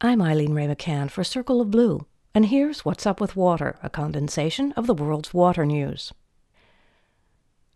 I'm 0.00 0.22
Eileen 0.22 0.54
Wray 0.54 0.68
McCann 0.68 1.10
for 1.10 1.24
Circle 1.24 1.60
of 1.60 1.72
Blue, 1.72 2.06
and 2.32 2.46
here's 2.46 2.84
What's 2.84 3.04
Up 3.04 3.20
with 3.20 3.34
Water, 3.34 3.80
a 3.82 3.90
condensation 3.90 4.70
of 4.76 4.86
the 4.86 4.94
world's 4.94 5.34
water 5.34 5.66
news. 5.66 6.12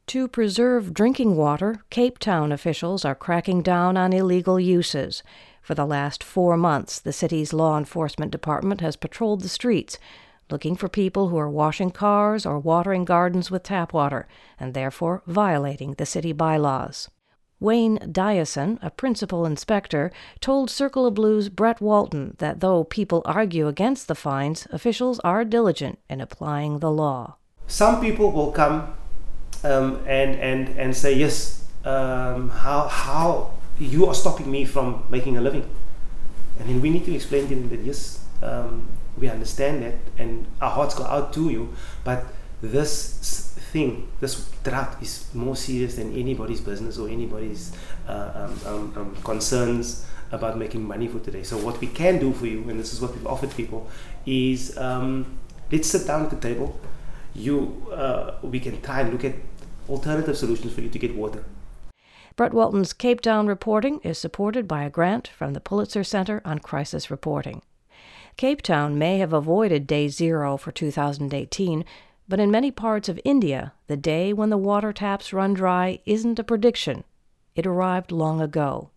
To 0.07 0.29
preserve 0.29 0.95
drinking 0.95 1.35
water, 1.35 1.83
Cape 1.91 2.21
Town 2.21 2.53
officials 2.53 3.05
are 3.05 3.17
cracking 3.17 3.61
down 3.61 3.97
on 3.97 4.13
illegal 4.13 4.61
uses. 4.61 5.25
For 5.63 5.75
the 5.75 5.85
last 5.85 6.23
four 6.23 6.57
months, 6.57 7.01
the 7.01 7.13
city's 7.13 7.53
law 7.53 7.77
enforcement 7.77 8.31
department 8.31 8.81
has 8.83 8.95
patrolled 8.95 9.41
the 9.41 9.49
streets, 9.49 9.99
looking 10.49 10.77
for 10.77 10.89
people 10.89 11.27
who 11.27 11.39
are 11.39 11.51
washing 11.51 11.91
cars 11.91 12.47
or 12.47 12.61
watering 12.61 13.05
gardens 13.05 13.51
with 13.51 13.65
tap 13.65 13.93
water, 13.93 14.29
and 14.61 14.75
therefore 14.75 15.25
violating 15.27 15.95
the 15.95 16.07
city 16.07 16.31
bylaws. 16.31 17.09
Wayne 17.63 18.01
Dyson, 18.11 18.81
a 18.83 18.91
principal 18.91 19.47
inspector, 19.47 20.11
told 20.41 20.69
Circle 20.69 21.07
of 21.07 21.15
Blue's 21.15 21.49
Brett 21.49 21.81
Walton 21.81 22.35
that 22.39 22.59
though 22.59 22.83
people 22.83 23.23
argue 23.25 23.69
against 23.69 24.09
the 24.09 24.17
fines, 24.17 24.67
officials 24.73 25.21
are 25.21 25.45
diligent 25.45 26.01
in 26.11 26.21
applying 26.21 26.81
the 26.81 26.91
law. 26.91 27.37
Some 27.69 28.01
people 28.01 28.33
will 28.33 28.51
come 28.51 28.95
um, 29.63 30.03
and, 30.07 30.35
and, 30.41 30.69
and 30.77 30.97
say, 30.97 31.15
Yes, 31.15 31.65
um, 31.85 32.51
how, 32.51 32.89
how 32.89 33.53
you 33.79 34.07
are 34.07 34.15
stopping 34.15 34.51
me 34.51 34.65
from 34.65 35.07
making 35.09 35.37
a 35.37 35.41
living. 35.41 35.69
And 36.59 36.69
then 36.69 36.81
we 36.81 36.91
need 36.91 37.05
to 37.05 37.15
explain 37.15 37.49
to 37.49 37.55
them 37.55 37.69
that, 37.69 37.81
yes, 37.81 38.25
um, 38.43 38.89
we 39.17 39.29
understand 39.29 39.83
that 39.85 39.95
and 40.19 40.47
our 40.61 40.71
hearts 40.71 40.97
go 40.97 41.05
out 41.05 41.33
to 41.35 41.49
you, 41.49 41.73
but 42.03 42.27
this 42.61 43.52
thing, 43.73 44.09
this 44.21 44.51
drought 44.63 45.03
is 45.03 45.29
more 45.35 45.57
serious 45.57 45.97
than 45.97 46.15
anybody's 46.15 46.61
business 46.61 46.99
or 46.99 47.09
anybody's 47.09 47.73
uh, 48.07 48.31
um, 48.35 48.61
um, 48.67 48.93
um, 48.97 49.17
concerns 49.25 50.05
about 50.31 50.59
making 50.59 50.83
money 50.85 51.09
for 51.09 51.21
today. 51.21 51.43
So 51.43 51.57
what 51.57 51.81
we 51.81 51.87
can 51.87 52.19
do 52.19 52.33
for 52.33 52.47
you, 52.47 52.69
and 52.69 52.79
this 52.79 52.93
is 52.93 53.01
what 53.01 53.15
we've 53.15 53.27
offered 53.27 53.51
people, 53.57 53.89
is 54.27 54.77
um, 54.77 55.39
let's 55.71 55.89
sit 55.89 56.07
down 56.07 56.25
at 56.25 56.31
the 56.31 56.37
table. 56.49 56.79
You, 57.35 57.87
uh, 57.91 58.37
we 58.43 58.61
can 58.61 58.81
try 58.83 59.01
and 59.01 59.13
look 59.13 59.25
at 59.25 59.35
alternative 59.89 60.37
solutions 60.37 60.75
for 60.75 60.83
you 60.83 60.91
to 60.91 60.99
get 60.99 61.15
water. 61.15 61.45
Brett 62.37 62.55
Walton's 62.55 62.93
Cape 62.93 63.21
Town 63.21 63.47
reporting 63.47 64.01
is 64.03 64.19
supported 64.19 64.67
by 64.67 64.85
a 64.85 64.91
grant 64.91 65.29
from 65.29 65.53
the 65.53 65.61
Pulitzer 65.61 66.05
Center 66.05 66.41
on 66.45 66.59
Crisis 66.59 67.11
Reporting. 67.11 67.63
Cape 68.39 68.63
Town 68.63 68.99
may 68.99 69.19
have 69.19 69.35
avoided 69.35 69.87
day 69.87 70.09
zero 70.09 70.57
for 70.57 70.73
2018 70.73 71.85
but 72.33 72.41
in 72.41 72.51
many 72.51 72.71
parts 72.71 73.11
of 73.11 73.21
India, 73.27 73.75
the 73.89 73.97
day 73.99 74.33
when 74.33 74.49
the 74.49 74.57
water 74.57 74.91
taps 74.91 75.35
run 75.35 75.53
dry 75.53 75.99
isn't 76.07 76.39
a 76.39 76.43
prediction. 76.43 77.05
It 77.55 77.67
arrived 77.67 78.11
long 78.11 78.41
ago. 78.41 78.89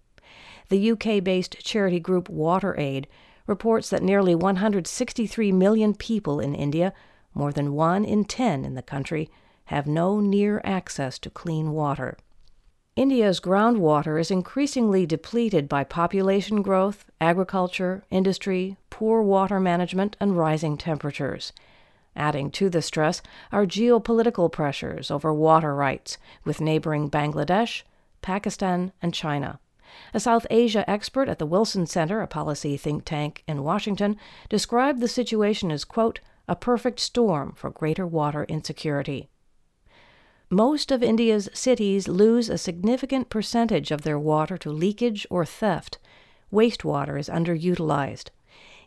The 0.70 0.92
UK 0.92 1.22
based 1.22 1.60
charity 1.60 2.00
group 2.00 2.30
WaterAid 2.30 3.08
reports 3.46 3.90
that 3.90 4.02
nearly 4.02 4.36
163 4.36 5.52
million 5.52 5.96
people 5.96 6.40
in 6.40 6.56
India, 6.56 6.94
more 7.34 7.52
than 7.52 7.74
one 7.74 8.06
in 8.06 8.24
ten 8.24 8.64
in 8.64 8.76
the 8.76 8.82
country, 8.82 9.30
have 9.66 9.86
no 9.86 10.22
near 10.22 10.62
access 10.64 11.20
to 11.20 11.30
clean 11.30 11.72
water. 11.72 12.18
India's 12.96 13.42
groundwater 13.42 14.18
is 14.18 14.32
increasingly 14.32 15.06
depleted 15.06 15.68
by 15.68 15.84
population 15.84 16.62
growth, 16.62 17.12
agriculture, 17.20 18.06
industry, 18.10 18.78
poor 18.90 19.22
water 19.22 19.60
management, 19.60 20.16
and 20.22 20.38
rising 20.38 20.78
temperatures. 20.78 21.52
Adding 22.16 22.52
to 22.52 22.70
the 22.70 22.82
stress 22.82 23.22
are 23.52 23.66
geopolitical 23.66 24.52
pressures 24.52 25.12
over 25.12 25.34
water 25.34 25.76
rights 25.76 26.18
with 26.44 26.62
neighboring 26.62 27.10
Bangladesh, 27.10 27.84
Pakistan, 28.22 28.94
and 29.02 29.14
China. 29.14 29.60
A 30.14 30.20
South 30.20 30.48
Asia 30.50 30.90
expert 30.90 31.30
at 31.30 31.40
the 31.40 31.46
Wilson 31.46 31.86
Center, 31.86 32.22
a 32.22 32.28
policy 32.28 32.78
think 32.78 33.06
tank 33.06 33.44
in 33.48 33.64
Washington, 33.64 34.18
described 34.50 35.00
the 35.00 35.08
situation 35.08 35.72
as, 35.72 35.86
quote, 35.86 36.20
a 36.48 36.56
perfect 36.56 37.00
storm 37.00 37.54
for 37.56 37.70
greater 37.70 38.06
water 38.06 38.46
insecurity. 38.46 39.30
Most 40.50 40.92
of 40.92 41.02
India's 41.02 41.50
cities 41.54 42.08
lose 42.08 42.50
a 42.50 42.58
significant 42.58 43.30
percentage 43.30 43.92
of 43.92 44.04
their 44.04 44.20
water 44.20 44.58
to 44.60 44.72
leakage 44.72 45.26
or 45.30 45.44
theft. 45.44 45.98
Wastewater 46.54 47.20
is 47.20 47.30
underutilized. 47.30 48.30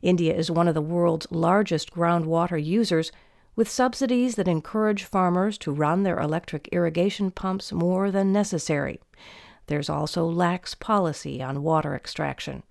India 0.02 0.34
is 0.34 0.50
one 0.50 0.68
of 0.68 0.74
the 0.74 0.80
world's 0.80 1.26
largest 1.30 1.92
groundwater 1.92 2.62
users, 2.62 3.10
with 3.56 3.68
subsidies 3.68 4.36
that 4.36 4.46
encourage 4.46 5.02
farmers 5.02 5.58
to 5.58 5.72
run 5.72 6.04
their 6.04 6.20
electric 6.20 6.68
irrigation 6.70 7.30
pumps 7.30 7.72
more 7.72 8.10
than 8.10 8.32
necessary. 8.32 9.00
There's 9.66 9.90
also 9.90 10.24
lax 10.24 10.74
policy 10.74 11.42
on 11.42 11.62
water 11.62 11.94
extraction. 11.94 12.62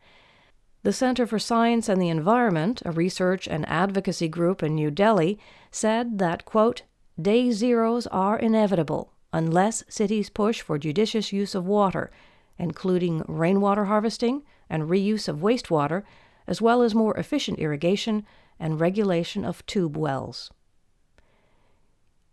The 0.83 0.93
Center 0.93 1.27
for 1.27 1.39
Science 1.39 1.89
and 1.89 2.01
the 2.01 2.07
Environment, 2.07 2.81
a 2.85 2.91
research 2.91 3.47
and 3.47 3.67
advocacy 3.67 4.29
group 4.29 4.63
in 4.63 4.75
New 4.75 4.89
Delhi, 4.89 5.37
said 5.69 6.19
that, 6.19 6.45
quote, 6.45 6.83
day 7.21 7.51
zeros 7.51 8.07
are 8.07 8.39
inevitable 8.39 9.11
unless 9.33 9.83
cities 9.89 10.29
push 10.29 10.61
for 10.61 10.77
judicious 10.77 11.33
use 11.33 11.53
of 11.53 11.65
water, 11.65 12.09
including 12.57 13.23
rainwater 13.27 13.85
harvesting 13.85 14.43
and 14.69 14.83
reuse 14.83 15.27
of 15.27 15.39
wastewater 15.39 16.03
as 16.47 16.61
well 16.61 16.81
as 16.81 16.95
more 16.95 17.15
efficient 17.17 17.59
irrigation 17.59 18.25
and 18.59 18.79
regulation 18.79 19.45
of 19.45 19.65
tube 19.65 19.97
wells. 19.97 20.49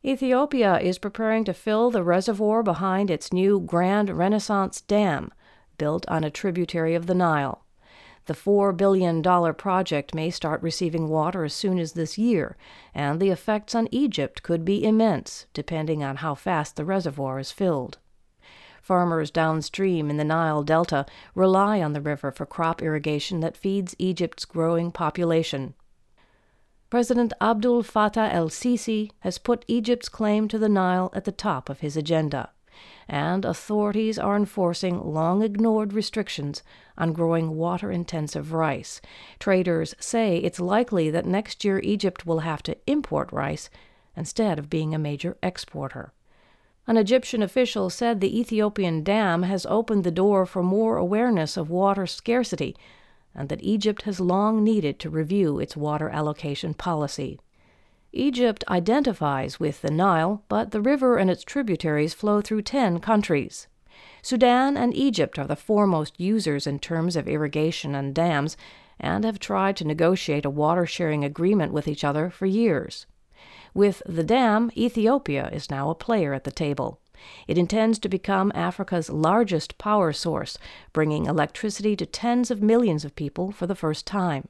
Ethiopia 0.04 0.78
is 0.78 0.98
preparing 0.98 1.44
to 1.44 1.54
fill 1.54 1.91
the 1.91 2.02
reservoir 2.02 2.62
behind 2.62 3.10
its 3.10 3.32
new 3.32 3.58
Grand 3.58 4.10
Renaissance 4.10 4.82
Dam, 4.82 5.32
built 5.78 6.06
on 6.08 6.22
a 6.22 6.30
tributary 6.30 6.94
of 6.94 7.06
the 7.06 7.14
Nile. 7.14 7.64
The 8.26 8.34
$4 8.34 8.75
billion 8.76 9.22
project 9.54 10.14
may 10.14 10.31
start 10.31 10.62
receiving 10.62 11.08
water 11.08 11.44
as 11.44 11.52
soon 11.52 11.78
as 11.78 11.92
this 11.92 12.16
year, 12.16 12.56
and 12.94 13.20
the 13.20 13.31
effects 13.31 13.75
on 13.75 13.88
Egypt 13.91 14.42
could 14.42 14.64
be 14.64 14.84
immense, 14.84 15.46
depending 15.52 16.02
on 16.02 16.16
how 16.16 16.34
fast 16.34 16.76
the 16.76 16.84
reservoir 16.84 17.38
is 17.38 17.50
filled. 17.50 17.98
Farmers 18.84 19.30
downstream 19.30 20.10
in 20.10 20.18
the 20.18 20.24
Nile 20.24 20.62
Delta 20.62 21.06
rely 21.34 21.80
on 21.80 21.94
the 21.94 22.02
river 22.02 22.30
for 22.30 22.44
crop 22.44 22.82
irrigation 22.82 23.40
that 23.40 23.56
feeds 23.56 23.96
Egypt's 23.98 24.44
growing 24.44 24.92
population. 24.92 25.72
President 26.90 27.32
Abdul 27.40 27.82
Fattah 27.82 28.30
el 28.30 28.50
Sisi 28.50 29.10
has 29.20 29.38
put 29.38 29.64
Egypt's 29.68 30.10
claim 30.10 30.48
to 30.48 30.58
the 30.58 30.68
Nile 30.68 31.10
at 31.14 31.24
the 31.24 31.32
top 31.32 31.70
of 31.70 31.80
his 31.80 31.96
agenda, 31.96 32.50
and 33.08 33.46
authorities 33.46 34.18
are 34.18 34.36
enforcing 34.36 35.02
long 35.02 35.42
ignored 35.42 35.94
restrictions 35.94 36.62
on 36.98 37.14
growing 37.14 37.56
water 37.56 37.90
intensive 37.90 38.52
rice. 38.52 39.00
Traders 39.38 39.94
say 39.98 40.36
it's 40.36 40.60
likely 40.60 41.08
that 41.08 41.24
next 41.24 41.64
year 41.64 41.78
Egypt 41.78 42.26
will 42.26 42.40
have 42.40 42.62
to 42.64 42.76
import 42.86 43.32
rice 43.32 43.70
instead 44.14 44.58
of 44.58 44.68
being 44.68 44.94
a 44.94 44.98
major 44.98 45.38
exporter. 45.42 46.12
An 46.86 46.98
Egyptian 46.98 47.42
official 47.42 47.88
said 47.88 48.20
the 48.20 48.38
Ethiopian 48.38 49.02
dam 49.02 49.44
has 49.44 49.64
opened 49.66 50.04
the 50.04 50.10
door 50.10 50.44
for 50.44 50.62
more 50.62 50.96
awareness 50.96 51.56
of 51.56 51.70
water 51.70 52.06
scarcity 52.06 52.76
and 53.34 53.48
that 53.48 53.62
Egypt 53.62 54.02
has 54.02 54.20
long 54.20 54.62
needed 54.62 54.98
to 54.98 55.10
review 55.10 55.58
its 55.58 55.76
water 55.76 56.10
allocation 56.10 56.74
policy. 56.74 57.40
Egypt 58.12 58.62
identifies 58.68 59.58
with 59.58 59.82
the 59.82 59.90
Nile, 59.90 60.44
but 60.48 60.70
the 60.70 60.80
river 60.80 61.16
and 61.16 61.30
its 61.30 61.42
tributaries 61.42 62.14
flow 62.14 62.40
through 62.40 62.62
10 62.62 63.00
countries. 63.00 63.66
Sudan 64.22 64.76
and 64.76 64.94
Egypt 64.94 65.38
are 65.38 65.46
the 65.46 65.56
foremost 65.56 66.20
users 66.20 66.66
in 66.66 66.78
terms 66.78 67.16
of 67.16 67.26
irrigation 67.26 67.94
and 67.94 68.14
dams 68.14 68.56
and 69.00 69.24
have 69.24 69.38
tried 69.38 69.76
to 69.76 69.86
negotiate 69.86 70.44
a 70.44 70.50
water 70.50 70.86
sharing 70.86 71.24
agreement 71.24 71.72
with 71.72 71.88
each 71.88 72.04
other 72.04 72.30
for 72.30 72.46
years. 72.46 73.06
With 73.74 74.02
the 74.06 74.22
dam, 74.22 74.70
Ethiopia 74.76 75.50
is 75.52 75.70
now 75.70 75.90
a 75.90 75.96
player 75.96 76.32
at 76.32 76.44
the 76.44 76.52
table. 76.52 77.00
It 77.48 77.58
intends 77.58 77.98
to 78.00 78.08
become 78.08 78.52
Africa's 78.54 79.10
largest 79.10 79.78
power 79.78 80.12
source, 80.12 80.56
bringing 80.92 81.26
electricity 81.26 81.96
to 81.96 82.06
tens 82.06 82.50
of 82.50 82.62
millions 82.62 83.04
of 83.04 83.16
people 83.16 83.50
for 83.50 83.66
the 83.66 83.74
first 83.74 84.06
time. 84.06 84.48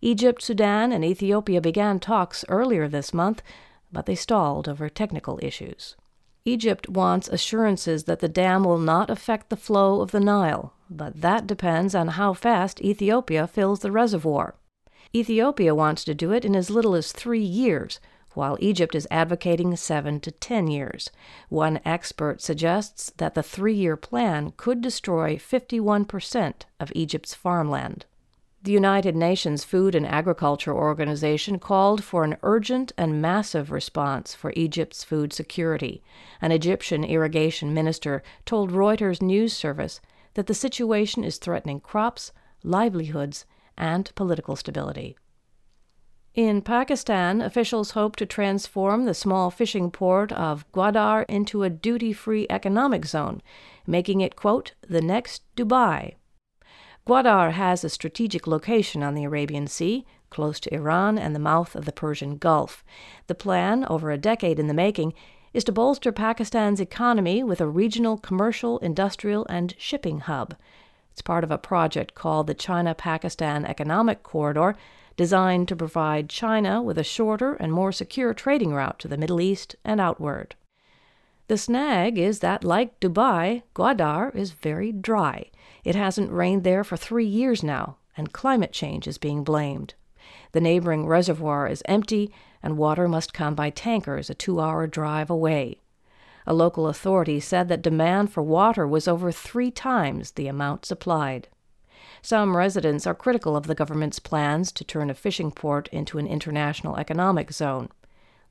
Egypt, 0.00 0.42
Sudan, 0.42 0.92
and 0.92 1.04
Ethiopia 1.04 1.60
began 1.60 2.00
talks 2.00 2.44
earlier 2.48 2.88
this 2.88 3.14
month, 3.14 3.42
but 3.92 4.06
they 4.06 4.14
stalled 4.14 4.68
over 4.68 4.88
technical 4.88 5.38
issues. 5.42 5.96
Egypt 6.44 6.88
wants 6.88 7.28
assurances 7.28 8.04
that 8.04 8.20
the 8.20 8.28
dam 8.28 8.64
will 8.64 8.78
not 8.78 9.10
affect 9.10 9.50
the 9.50 9.56
flow 9.56 10.00
of 10.00 10.12
the 10.12 10.20
Nile, 10.20 10.72
but 10.88 11.20
that 11.20 11.46
depends 11.46 11.94
on 11.94 12.08
how 12.08 12.32
fast 12.32 12.80
Ethiopia 12.80 13.46
fills 13.46 13.80
the 13.80 13.92
reservoir. 13.92 14.54
Ethiopia 15.14 15.74
wants 15.74 16.04
to 16.04 16.14
do 16.14 16.32
it 16.32 16.44
in 16.44 16.56
as 16.56 16.70
little 16.70 16.94
as 16.94 17.12
three 17.12 17.42
years, 17.42 18.00
while 18.38 18.56
Egypt 18.60 18.94
is 18.94 19.08
advocating 19.10 19.74
seven 19.74 20.20
to 20.20 20.30
ten 20.30 20.68
years. 20.68 21.10
One 21.48 21.80
expert 21.84 22.40
suggests 22.40 23.12
that 23.16 23.34
the 23.34 23.42
three 23.42 23.74
year 23.74 23.96
plan 23.96 24.52
could 24.56 24.80
destroy 24.80 25.34
51% 25.34 26.54
of 26.78 26.92
Egypt's 26.94 27.34
farmland. 27.34 28.06
The 28.62 28.70
United 28.70 29.16
Nations 29.16 29.64
Food 29.64 29.96
and 29.96 30.06
Agriculture 30.06 30.72
Organization 30.72 31.58
called 31.58 32.04
for 32.04 32.22
an 32.22 32.36
urgent 32.44 32.92
and 32.96 33.20
massive 33.20 33.72
response 33.72 34.36
for 34.36 34.52
Egypt's 34.54 35.02
food 35.02 35.32
security. 35.32 36.00
An 36.40 36.52
Egyptian 36.52 37.02
irrigation 37.02 37.74
minister 37.74 38.22
told 38.46 38.70
Reuters 38.70 39.20
news 39.20 39.52
service 39.52 40.00
that 40.34 40.46
the 40.46 40.54
situation 40.54 41.24
is 41.24 41.38
threatening 41.38 41.80
crops, 41.80 42.30
livelihoods, 42.62 43.46
and 43.76 44.14
political 44.14 44.54
stability. 44.54 45.16
In 46.38 46.62
Pakistan, 46.62 47.40
officials 47.40 47.90
hope 47.90 48.14
to 48.14 48.24
transform 48.24 49.06
the 49.06 49.12
small 49.12 49.50
fishing 49.50 49.90
port 49.90 50.30
of 50.30 50.64
Gwadar 50.70 51.24
into 51.28 51.64
a 51.64 51.68
duty 51.68 52.12
free 52.12 52.46
economic 52.48 53.06
zone, 53.06 53.42
making 53.88 54.20
it, 54.20 54.36
quote, 54.36 54.74
the 54.88 55.00
next 55.00 55.42
Dubai. 55.56 56.14
Gwadar 57.04 57.54
has 57.54 57.82
a 57.82 57.88
strategic 57.88 58.46
location 58.46 59.02
on 59.02 59.16
the 59.16 59.24
Arabian 59.24 59.66
Sea, 59.66 60.06
close 60.30 60.60
to 60.60 60.72
Iran 60.72 61.18
and 61.18 61.34
the 61.34 61.40
mouth 61.40 61.74
of 61.74 61.86
the 61.86 61.92
Persian 61.92 62.36
Gulf. 62.36 62.84
The 63.26 63.34
plan, 63.34 63.84
over 63.90 64.12
a 64.12 64.16
decade 64.16 64.60
in 64.60 64.68
the 64.68 64.72
making, 64.72 65.14
is 65.52 65.64
to 65.64 65.72
bolster 65.72 66.12
Pakistan's 66.12 66.80
economy 66.80 67.42
with 67.42 67.60
a 67.60 67.66
regional 67.66 68.16
commercial, 68.16 68.78
industrial, 68.78 69.44
and 69.50 69.74
shipping 69.76 70.20
hub. 70.20 70.54
It's 71.18 71.22
part 71.24 71.42
of 71.42 71.50
a 71.50 71.58
project 71.58 72.14
called 72.14 72.46
the 72.46 72.54
China 72.54 72.94
Pakistan 72.94 73.64
Economic 73.64 74.22
Corridor, 74.22 74.76
designed 75.16 75.66
to 75.66 75.74
provide 75.74 76.28
China 76.28 76.80
with 76.80 76.96
a 76.96 77.02
shorter 77.02 77.54
and 77.54 77.72
more 77.72 77.90
secure 77.90 78.32
trading 78.32 78.72
route 78.72 79.00
to 79.00 79.08
the 79.08 79.16
Middle 79.16 79.40
East 79.40 79.74
and 79.84 80.00
outward. 80.00 80.54
The 81.48 81.58
snag 81.58 82.18
is 82.18 82.38
that, 82.38 82.62
like 82.62 83.00
Dubai, 83.00 83.64
Gwadar 83.74 84.32
is 84.32 84.52
very 84.52 84.92
dry. 84.92 85.50
It 85.82 85.96
hasn't 85.96 86.30
rained 86.30 86.62
there 86.62 86.84
for 86.84 86.96
three 86.96 87.26
years 87.26 87.64
now, 87.64 87.96
and 88.16 88.32
climate 88.32 88.72
change 88.72 89.08
is 89.08 89.18
being 89.18 89.42
blamed. 89.42 89.94
The 90.52 90.60
neighboring 90.60 91.04
reservoir 91.04 91.66
is 91.66 91.82
empty, 91.86 92.32
and 92.62 92.78
water 92.78 93.08
must 93.08 93.34
come 93.34 93.56
by 93.56 93.70
tankers 93.70 94.30
a 94.30 94.34
two 94.34 94.60
hour 94.60 94.86
drive 94.86 95.30
away. 95.30 95.80
A 96.46 96.54
local 96.54 96.86
authority 96.86 97.40
said 97.40 97.68
that 97.68 97.82
demand 97.82 98.32
for 98.32 98.42
water 98.42 98.86
was 98.86 99.08
over 99.08 99.30
three 99.30 99.70
times 99.70 100.32
the 100.32 100.48
amount 100.48 100.86
supplied. 100.86 101.48
Some 102.22 102.56
residents 102.56 103.06
are 103.06 103.14
critical 103.14 103.56
of 103.56 103.66
the 103.66 103.74
government's 103.74 104.18
plans 104.18 104.72
to 104.72 104.84
turn 104.84 105.10
a 105.10 105.14
fishing 105.14 105.50
port 105.50 105.88
into 105.88 106.18
an 106.18 106.26
international 106.26 106.96
economic 106.96 107.52
zone. 107.52 107.88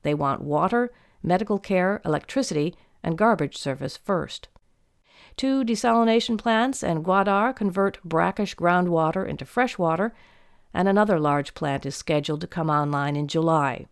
They 0.03 0.13
want 0.13 0.41
water, 0.41 0.91
medical 1.23 1.59
care, 1.59 2.01
electricity, 2.05 2.75
and 3.03 3.17
garbage 3.17 3.57
service 3.57 3.97
first. 3.97 4.47
Two 5.35 5.63
desalination 5.63 6.37
plants 6.37 6.83
and 6.83 7.03
Gwadar 7.03 7.55
convert 7.55 8.03
brackish 8.03 8.55
groundwater 8.55 9.27
into 9.27 9.45
fresh 9.45 9.77
water, 9.77 10.13
and 10.73 10.87
another 10.87 11.19
large 11.19 11.53
plant 11.53 11.85
is 11.85 11.95
scheduled 11.95 12.41
to 12.41 12.47
come 12.47 12.69
online 12.69 13.15
in 13.15 13.27
July. 13.27 13.85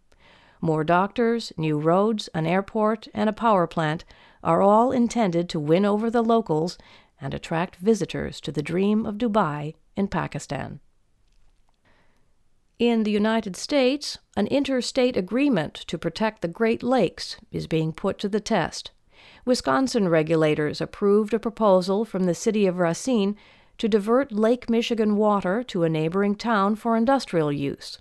More 0.62 0.84
doctors, 0.84 1.52
new 1.58 1.78
roads, 1.78 2.28
an 2.34 2.46
airport, 2.46 3.08
and 3.14 3.30
a 3.30 3.34
power 3.34 3.68
plant 3.68 4.06
are 4.44 4.62
all 4.62 4.92
intended 4.92 5.50
to 5.50 5.60
win 5.60 5.86
over 5.86 6.10
the 6.10 6.24
locals 6.24 6.78
and 7.20 7.34
attract 7.34 7.78
visitors 7.78 8.40
to 8.42 8.52
the 8.52 8.62
dream 8.62 9.06
of 9.06 9.18
Dubai 9.18 9.76
in 9.96 10.08
Pakistan. 10.08 10.80
In 12.78 13.04
the 13.04 13.12
United 13.12 13.56
States, 13.56 14.18
an 14.36 14.48
interstate 14.48 15.16
agreement 15.16 15.76
to 15.88 15.98
protect 15.98 16.42
the 16.42 16.50
Great 16.50 16.84
Lakes 16.84 17.38
is 17.52 17.68
being 17.68 17.94
put 17.94 18.20
to 18.20 18.28
the 18.28 18.42
test. 18.42 18.92
Wisconsin 19.46 20.10
regulators 20.10 20.82
approved 20.82 21.34
a 21.34 21.40
proposal 21.40 22.04
from 22.04 22.26
the 22.26 22.36
city 22.36 22.66
of 22.66 22.78
Racine 22.80 23.38
to 23.78 23.88
divert 23.88 24.32
Lake 24.32 24.70
Michigan 24.70 25.16
water 25.16 25.64
to 25.64 25.84
a 25.84 25.90
neighboring 25.90 26.36
town 26.36 26.76
for 26.76 26.98
industrial 26.98 27.52
use. 27.52 28.00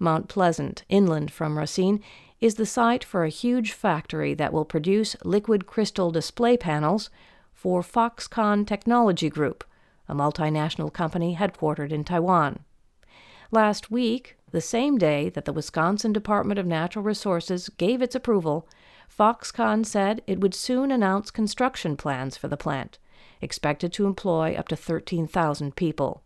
Mount 0.00 0.28
Pleasant, 0.28 0.82
inland 0.88 1.30
from 1.30 1.58
Racine, 1.58 2.02
is 2.40 2.54
the 2.54 2.64
site 2.64 3.04
for 3.04 3.22
a 3.22 3.28
huge 3.28 3.72
factory 3.72 4.32
that 4.34 4.52
will 4.52 4.64
produce 4.64 5.14
liquid 5.22 5.66
crystal 5.66 6.10
display 6.10 6.56
panels 6.56 7.10
for 7.52 7.82
Foxconn 7.82 8.66
Technology 8.66 9.28
Group, 9.28 9.62
a 10.08 10.14
multinational 10.14 10.90
company 10.90 11.36
headquartered 11.36 11.92
in 11.92 12.02
Taiwan. 12.02 12.60
Last 13.50 13.90
week, 13.90 14.36
the 14.50 14.62
same 14.62 14.96
day 14.96 15.28
that 15.28 15.44
the 15.44 15.52
Wisconsin 15.52 16.12
Department 16.12 16.58
of 16.58 16.66
Natural 16.66 17.04
Resources 17.04 17.68
gave 17.68 18.00
its 18.00 18.14
approval, 18.14 18.66
Foxconn 19.08 19.84
said 19.84 20.22
it 20.26 20.40
would 20.40 20.54
soon 20.54 20.90
announce 20.90 21.30
construction 21.30 21.96
plans 21.96 22.38
for 22.38 22.48
the 22.48 22.56
plant, 22.56 22.98
expected 23.42 23.92
to 23.92 24.06
employ 24.06 24.54
up 24.54 24.68
to 24.68 24.76
13,000 24.76 25.76
people. 25.76 26.22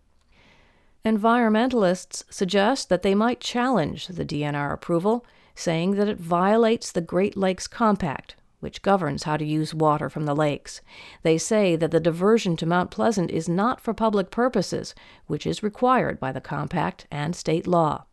Environmentalists 1.04 2.24
suggest 2.30 2.88
that 2.88 3.02
they 3.02 3.14
might 3.14 3.38
challenge 3.38 4.06
the 4.06 4.24
DNR 4.24 4.72
approval, 4.72 5.26
saying 5.54 5.96
that 5.96 6.08
it 6.08 6.18
violates 6.18 6.90
the 6.90 7.02
Great 7.02 7.36
Lakes 7.36 7.66
Compact, 7.66 8.36
which 8.60 8.80
governs 8.80 9.24
how 9.24 9.36
to 9.36 9.44
use 9.44 9.74
water 9.74 10.08
from 10.08 10.24
the 10.24 10.34
lakes. 10.34 10.80
They 11.22 11.36
say 11.36 11.76
that 11.76 11.90
the 11.90 12.00
diversion 12.00 12.56
to 12.56 12.64
Mount 12.64 12.90
Pleasant 12.90 13.30
is 13.30 13.50
not 13.50 13.82
for 13.82 13.92
public 13.92 14.30
purposes, 14.30 14.94
which 15.26 15.46
is 15.46 15.62
required 15.62 16.18
by 16.18 16.32
the 16.32 16.40
compact 16.40 17.06
and 17.10 17.36
state 17.36 17.66
law. 17.66 18.06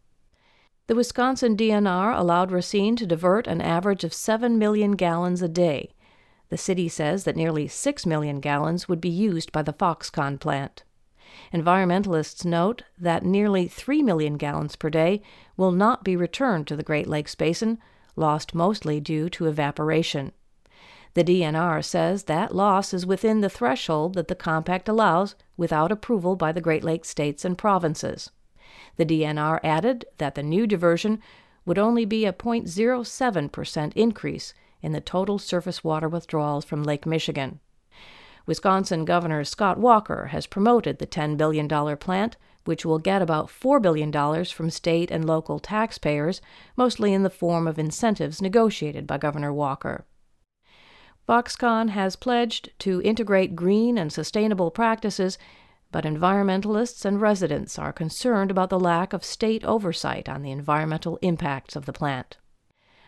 The 0.87 0.95
Wisconsin 0.95 1.55
DNR 1.55 2.17
allowed 2.17 2.51
Racine 2.51 2.97
to 2.97 3.05
divert 3.05 3.47
an 3.47 3.61
average 3.61 4.03
of 4.03 4.13
7 4.13 4.57
million 4.57 4.97
gallons 4.97 5.41
a 5.41 5.47
day. 5.47 5.93
The 6.49 6.57
city 6.57 6.89
says 6.89 7.23
that 7.23 7.37
nearly 7.37 7.69
6 7.69 8.05
million 8.05 8.41
gallons 8.41 8.89
would 8.89 8.99
be 8.99 9.07
used 9.07 9.53
by 9.53 9.61
the 9.61 9.71
Foxconn 9.71 10.37
plant. 10.37 10.83
Environmentalists 11.53 12.45
note 12.45 12.83
that 12.97 13.23
nearly 13.23 13.67
3 13.67 14.03
million 14.03 14.37
gallons 14.37 14.75
per 14.75 14.89
day 14.89 15.21
will 15.57 15.71
not 15.71 16.03
be 16.03 16.15
returned 16.15 16.67
to 16.67 16.75
the 16.75 16.83
Great 16.83 17.07
Lakes 17.07 17.35
Basin, 17.35 17.77
lost 18.15 18.55
mostly 18.55 18.99
due 18.99 19.29
to 19.29 19.47
evaporation. 19.47 20.31
The 21.13 21.23
DNR 21.23 21.83
says 21.83 22.23
that 22.23 22.55
loss 22.55 22.93
is 22.93 23.05
within 23.05 23.41
the 23.41 23.49
threshold 23.49 24.13
that 24.15 24.29
the 24.29 24.35
compact 24.35 24.87
allows 24.87 25.35
without 25.57 25.91
approval 25.91 26.35
by 26.35 26.51
the 26.51 26.61
Great 26.61 26.83
Lakes 26.83 27.09
states 27.09 27.43
and 27.43 27.57
provinces. 27.57 28.31
The 28.95 29.05
DNR 29.05 29.59
added 29.63 30.05
that 30.17 30.35
the 30.35 30.43
new 30.43 30.65
diversion 30.65 31.21
would 31.65 31.77
only 31.77 32.05
be 32.05 32.25
a 32.25 32.33
0.07% 32.33 33.93
increase 33.95 34.53
in 34.81 34.93
the 34.93 35.01
total 35.01 35.37
surface 35.37 35.83
water 35.83 36.07
withdrawals 36.09 36.65
from 36.65 36.83
Lake 36.83 37.05
Michigan. 37.05 37.59
Wisconsin 38.45 39.05
Governor 39.05 39.43
Scott 39.43 39.77
Walker 39.77 40.27
has 40.27 40.47
promoted 40.47 40.99
the 40.99 41.07
$10 41.07 41.37
billion 41.37 41.67
plant, 41.97 42.37
which 42.65 42.85
will 42.85 42.99
get 42.99 43.21
about 43.21 43.47
$4 43.47 43.81
billion 43.81 44.11
from 44.45 44.69
state 44.69 45.11
and 45.11 45.25
local 45.25 45.59
taxpayers, 45.59 46.41
mostly 46.75 47.13
in 47.13 47.23
the 47.23 47.29
form 47.29 47.67
of 47.67 47.79
incentives 47.79 48.41
negotiated 48.41 49.07
by 49.07 49.17
Governor 49.17 49.53
Walker. 49.53 50.05
Foxconn 51.27 51.89
has 51.89 52.15
pledged 52.15 52.71
to 52.79 53.01
integrate 53.03 53.55
green 53.55 53.97
and 53.97 54.11
sustainable 54.11 54.71
practices, 54.71 55.37
but 55.91 56.03
environmentalists 56.03 57.05
and 57.05 57.21
residents 57.21 57.77
are 57.77 57.93
concerned 57.93 58.49
about 58.49 58.69
the 58.69 58.79
lack 58.79 59.13
of 59.13 59.23
state 59.23 59.63
oversight 59.63 60.27
on 60.27 60.41
the 60.41 60.51
environmental 60.51 61.17
impacts 61.21 61.75
of 61.75 61.85
the 61.85 61.93
plant. 61.93 62.37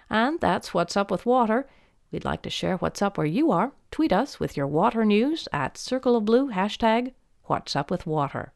And 0.10 0.40
that's 0.40 0.74
What's 0.74 0.96
Up 0.96 1.10
with 1.10 1.26
Water. 1.26 1.68
We'd 2.14 2.24
like 2.24 2.44
to 2.44 2.50
share 2.52 2.78
what's 2.78 3.02
up 3.02 3.18
where 3.18 3.26
you 3.26 3.52
are. 3.52 3.72
Tweet 3.90 4.14
us 4.14 4.40
with 4.40 4.56
your 4.56 4.68
water 4.68 5.04
news 5.04 5.48
at 5.52 5.80
Circle 5.80 6.16
of 6.16 6.26
Blue 6.26 6.52
hashtag 6.52 7.14
What's 7.46 7.76
Up 7.76 7.90
with 7.90 8.06
Water. 8.06 8.54